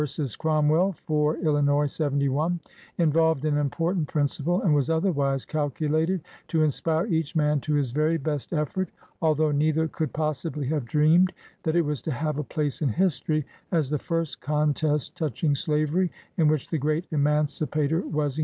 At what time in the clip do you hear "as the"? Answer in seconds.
13.71-13.99